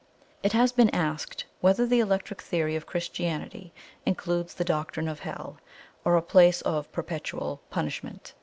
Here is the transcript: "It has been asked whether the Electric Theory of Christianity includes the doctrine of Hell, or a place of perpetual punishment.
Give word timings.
"It 0.41 0.53
has 0.53 0.71
been 0.71 0.89
asked 0.95 1.45
whether 1.59 1.85
the 1.85 1.99
Electric 1.99 2.41
Theory 2.41 2.75
of 2.75 2.87
Christianity 2.87 3.71
includes 4.03 4.55
the 4.55 4.63
doctrine 4.63 5.07
of 5.07 5.19
Hell, 5.19 5.57
or 6.03 6.17
a 6.17 6.23
place 6.23 6.61
of 6.61 6.91
perpetual 6.91 7.61
punishment. 7.69 8.33